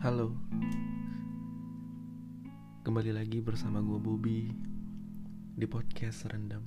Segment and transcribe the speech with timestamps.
[0.00, 0.32] Halo.
[2.88, 4.48] Kembali lagi bersama gue Bobby
[5.52, 6.64] Di podcast Rendam.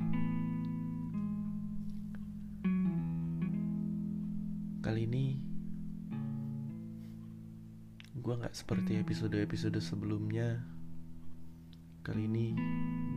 [4.86, 5.34] Kali ini
[8.22, 10.62] Gue gak seperti episode-episode sebelumnya.
[12.06, 12.54] Kali ini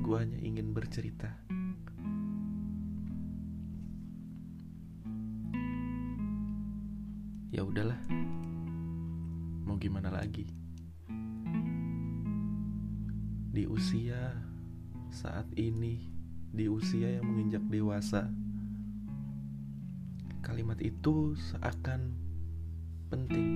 [0.01, 1.29] gue hanya ingin bercerita.
[7.53, 8.01] Ya udahlah
[9.77, 10.49] Mau gimana lagi?
[13.53, 14.33] Di usia
[15.13, 16.01] saat ini,
[16.49, 18.25] di usia yang menginjak dewasa,
[20.41, 22.09] kalimat itu seakan
[23.13, 23.49] penting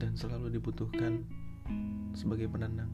[0.00, 1.28] dan selalu dibutuhkan
[2.16, 2.88] sebagai penenang.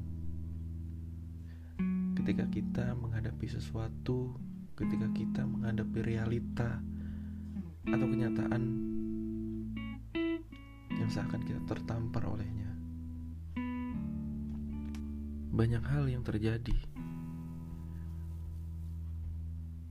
[2.18, 4.34] Ketika kita menghadapi sesuatu,
[4.74, 6.82] ketika kita menghadapi realita
[7.86, 8.62] atau kenyataan
[11.08, 12.68] yang seakan kita tertampar olehnya
[15.58, 16.76] banyak hal yang terjadi.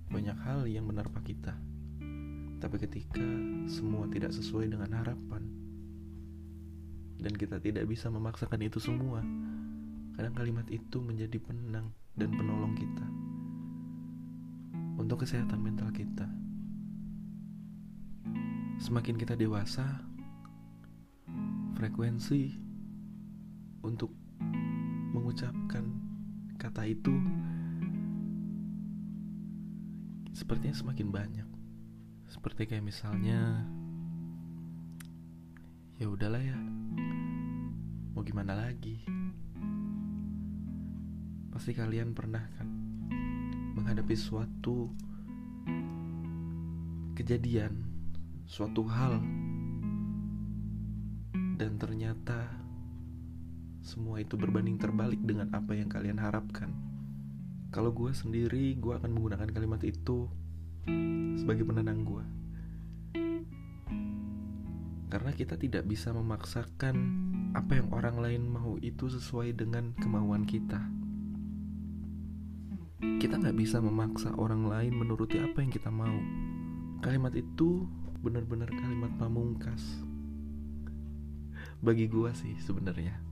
[0.07, 1.59] Banyak hal yang menerpa kita.
[2.63, 3.25] Tapi ketika
[3.67, 5.43] semua tidak sesuai dengan harapan
[7.19, 9.19] dan kita tidak bisa memaksakan itu semua,
[10.15, 13.07] kadang kalimat itu menjadi penenang dan penolong kita
[14.95, 16.31] untuk kesehatan mental kita.
[18.79, 19.99] Semakin kita dewasa,
[21.77, 22.57] frekuensi
[23.85, 24.09] untuk
[25.13, 25.85] mengucapkan
[26.57, 27.13] kata itu
[30.33, 31.49] sepertinya semakin banyak.
[32.25, 33.61] Seperti kayak misalnya
[36.01, 36.57] ya udahlah ya.
[38.17, 38.97] Mau gimana lagi?
[41.53, 42.65] Pasti kalian pernah kan
[43.77, 44.89] menghadapi suatu
[47.13, 47.85] kejadian,
[48.49, 49.21] suatu hal
[51.57, 52.53] dan ternyata
[53.81, 56.69] semua itu berbanding terbalik dengan apa yang kalian harapkan.
[57.73, 60.29] Kalau gue sendiri, gue akan menggunakan kalimat itu
[61.33, 62.25] sebagai penenang gue.
[65.07, 66.95] Karena kita tidak bisa memaksakan
[67.57, 70.77] apa yang orang lain mau itu sesuai dengan kemauan kita.
[73.17, 76.17] Kita nggak bisa memaksa orang lain menuruti apa yang kita mau.
[77.01, 77.87] Kalimat itu
[78.21, 80.06] benar-benar kalimat pamungkas
[81.79, 83.27] bagi gue sih sebenarnya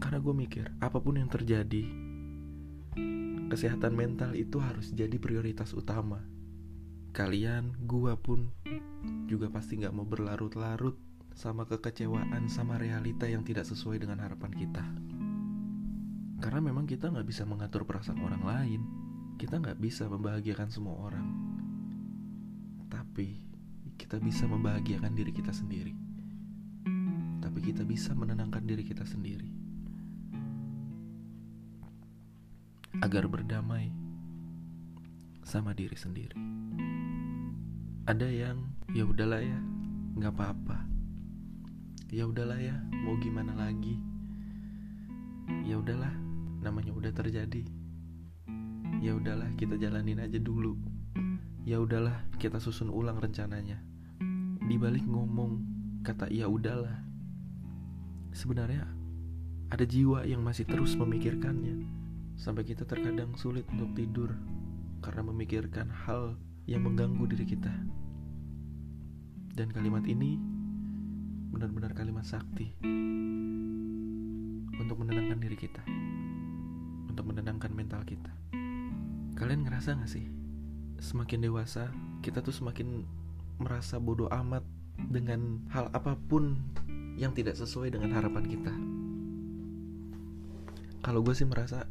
[0.00, 1.84] karena gue mikir, apa pun yang terjadi,
[3.52, 6.24] kesehatan mental itu harus jadi prioritas utama.
[7.12, 8.48] Kalian, gue pun
[9.28, 10.96] juga pasti gak mau berlarut-larut
[11.36, 14.84] sama kekecewaan sama realita yang tidak sesuai dengan harapan kita.
[16.40, 18.80] Karena memang kita gak bisa mengatur perasaan orang lain,
[19.36, 21.26] kita gak bisa membahagiakan semua orang.
[22.88, 23.44] Tapi
[24.00, 26.01] kita bisa membahagiakan diri kita sendiri.
[27.42, 29.72] Tapi kita bisa menenangkan diri kita sendiri.
[33.02, 33.90] agar berdamai
[35.42, 36.38] sama diri sendiri.
[38.06, 38.62] Ada yang
[38.94, 39.58] ya udahlah ya,
[40.20, 40.86] nggak apa-apa.
[42.12, 43.98] Ya udahlah ya, mau gimana lagi?
[45.66, 46.14] Ya udahlah,
[46.62, 47.66] namanya udah terjadi.
[49.02, 50.78] Ya udahlah, kita jalanin aja dulu.
[51.66, 53.82] Ya udahlah, kita susun ulang rencananya.
[54.62, 55.64] Di balik ngomong
[56.06, 57.11] kata ya udahlah.
[58.32, 58.88] Sebenarnya
[59.72, 62.02] ada jiwa yang masih terus memikirkannya
[62.42, 64.34] Sampai kita terkadang sulit untuk tidur
[64.98, 66.34] karena memikirkan hal
[66.66, 67.70] yang mengganggu diri kita.
[69.52, 70.40] Dan kalimat ini
[71.52, 72.72] benar-benar kalimat sakti
[74.74, 75.84] untuk menenangkan diri kita,
[77.06, 78.32] untuk menenangkan mental kita.
[79.36, 80.26] Kalian ngerasa gak sih?
[80.98, 81.92] Semakin dewasa,
[82.24, 83.04] kita tuh semakin
[83.60, 84.64] merasa bodoh amat
[84.98, 86.58] dengan hal apa pun
[87.16, 88.74] yang tidak sesuai dengan harapan kita.
[91.02, 91.90] Kalau gue sih merasa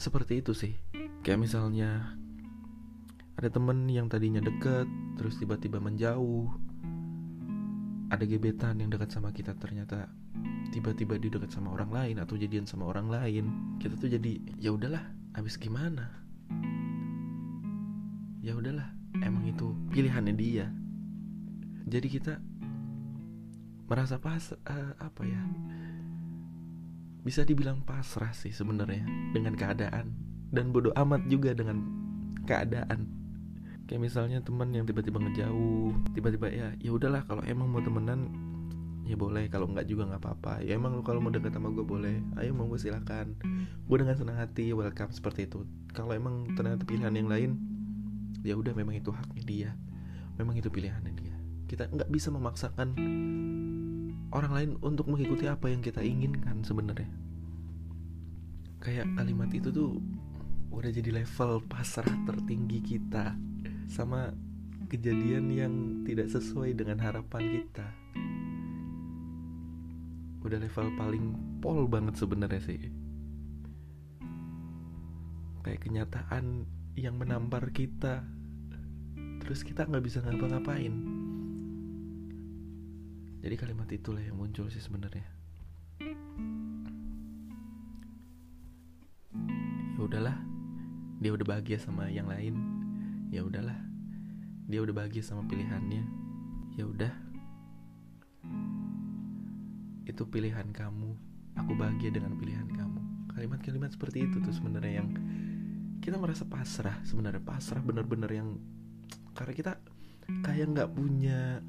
[0.00, 0.74] seperti itu sih.
[1.20, 2.16] Kayak misalnya
[3.34, 4.88] ada temen yang tadinya deket
[5.20, 6.48] terus tiba-tiba menjauh.
[8.12, 10.06] Ada gebetan yang dekat sama kita ternyata
[10.70, 13.44] tiba-tiba di dekat sama orang lain atau jadian sama orang lain.
[13.78, 15.02] Kita tuh jadi ya udahlah
[15.34, 16.10] habis gimana?
[18.44, 18.88] Ya udahlah
[19.22, 20.66] emang itu pilihannya dia.
[21.84, 22.40] Jadi kita
[23.84, 25.42] merasa pas uh, apa ya?
[27.24, 30.12] Bisa dibilang pasrah sih sebenarnya dengan keadaan.
[30.54, 31.80] Dan bodoh amat juga dengan
[32.44, 33.08] keadaan.
[33.84, 38.32] Kayak misalnya teman yang tiba-tiba ngejauh tiba-tiba ya ya udahlah kalau emang mau temenan
[39.04, 39.48] ya boleh.
[39.52, 40.64] Kalau nggak juga nggak apa-apa.
[40.64, 42.20] Ya emang kalau mau dekat sama gue boleh.
[42.40, 43.36] Ayo mau gue silakan.
[43.88, 45.64] Gue dengan senang hati welcome seperti itu.
[45.92, 47.50] Kalau emang ternyata pilihan yang lain
[48.44, 49.70] ya udah memang itu haknya dia.
[50.36, 51.36] Memang itu pilihannya dia.
[51.68, 52.88] Kita nggak bisa memaksakan
[54.34, 57.06] orang lain untuk mengikuti apa yang kita inginkan sebenarnya.
[58.82, 60.02] Kayak kalimat itu tuh
[60.74, 63.38] udah jadi level pasrah tertinggi kita
[63.86, 64.34] sama
[64.90, 67.86] kejadian yang tidak sesuai dengan harapan kita.
[70.44, 71.24] Udah level paling
[71.62, 72.90] pol banget sebenarnya sih.
[75.64, 78.26] Kayak kenyataan yang menampar kita
[79.40, 81.13] terus kita nggak bisa ngapa-ngapain
[83.44, 85.28] jadi kalimat itulah yang muncul sih sebenarnya.
[89.94, 90.32] Ya udahlah
[91.20, 92.56] dia udah bahagia sama yang lain.
[93.28, 93.76] Ya udahlah
[94.64, 96.08] dia udah bahagia sama pilihannya.
[96.80, 97.12] Ya udah.
[100.08, 101.12] Itu pilihan kamu.
[101.60, 103.28] Aku bahagia dengan pilihan kamu.
[103.28, 105.12] Kalimat-kalimat seperti itu tuh sebenarnya yang
[106.00, 107.44] kita merasa pasrah sebenarnya.
[107.44, 108.56] Pasrah bener-bener yang
[109.36, 109.72] karena kita
[110.40, 111.60] kayak nggak punya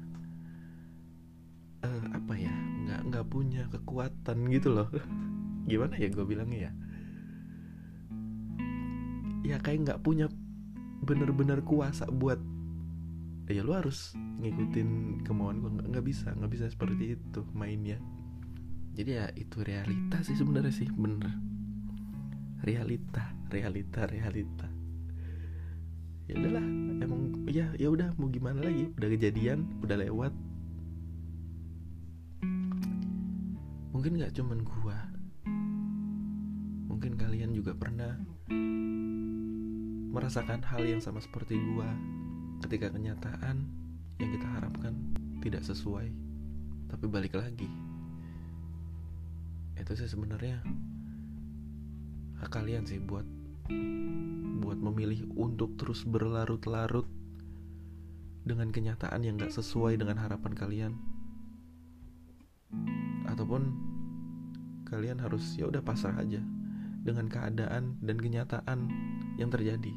[2.12, 2.54] apa ya
[2.86, 4.88] nggak nggak punya kekuatan gitu loh.
[5.70, 6.72] Gimana ya gue bilangnya ya?
[9.46, 10.26] Ya kayak nggak punya
[11.02, 12.38] bener-bener kuasa buat
[13.46, 14.10] ya lu harus
[14.42, 17.98] ngikutin kemauan gue nggak bisa nggak bisa seperti itu mainnya.
[18.96, 21.30] Jadi ya itu realita sih sebenarnya sih bener.
[22.62, 24.66] Realita realita realita.
[26.26, 26.66] Ya udahlah
[27.02, 28.90] emang ya ya udah mau gimana lagi?
[28.98, 30.34] Udah kejadian udah lewat
[34.06, 34.98] mungkin nggak cuman gua.
[36.86, 38.14] Mungkin kalian juga pernah
[40.14, 41.90] merasakan hal yang sama seperti gua.
[42.62, 43.66] Ketika kenyataan
[44.22, 44.94] yang kita harapkan
[45.42, 46.06] tidak sesuai
[46.86, 47.66] tapi balik lagi.
[49.74, 50.62] Itu sih sebenarnya
[52.38, 53.26] hak kalian sih buat
[54.62, 57.10] buat memilih untuk terus berlarut-larut
[58.46, 60.92] dengan kenyataan yang gak sesuai dengan harapan kalian.
[63.26, 63.95] Ataupun
[64.86, 66.40] kalian harus ya udah pasrah aja
[67.02, 68.90] dengan keadaan dan kenyataan
[69.38, 69.94] yang terjadi.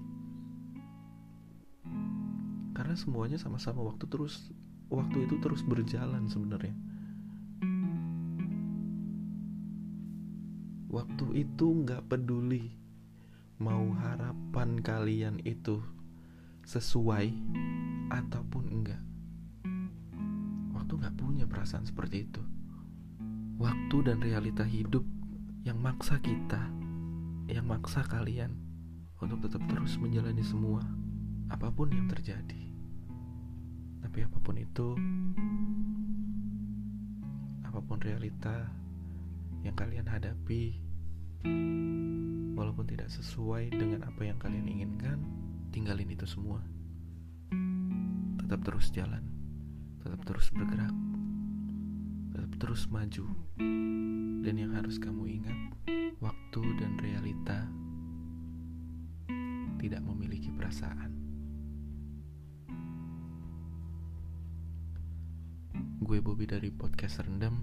[2.74, 4.50] Karena semuanya sama-sama waktu terus
[4.90, 6.74] waktu itu terus berjalan sebenarnya.
[10.90, 12.74] Waktu itu nggak peduli
[13.60, 15.84] mau harapan kalian itu
[16.64, 17.28] sesuai
[18.08, 19.04] ataupun enggak
[20.72, 22.42] waktu nggak punya perasaan seperti itu
[23.60, 25.04] waktu dan realita hidup
[25.68, 26.72] yang maksa kita
[27.52, 28.56] yang maksa kalian
[29.20, 30.80] untuk tetap terus menjalani semua
[31.52, 32.64] apa pun yang terjadi.
[34.00, 34.96] Tapi apa pun itu
[37.68, 38.72] apa pun realita
[39.68, 40.80] yang kalian hadapi
[42.56, 45.20] walaupun tidak sesuai dengan apa yang kalian inginkan
[45.76, 46.64] tinggalin itu semua.
[48.40, 49.28] Tetap terus jalan
[50.00, 50.96] tetap terus bergerak
[52.60, 53.28] terus maju
[54.46, 55.58] dan yang harus kamu ingat
[56.24, 57.60] waktu dan realita
[59.80, 61.20] tidak memiliki perasaan
[66.10, 67.62] Gue Bobby dari podcast Rendam.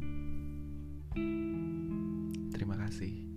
[2.55, 3.36] Terima kasih.